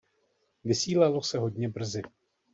Vysílalo 0.63 1.21
se 1.23 1.37
hodně 1.37 1.69
brzy. 1.69 2.01